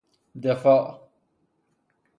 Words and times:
دفاع 0.43 1.01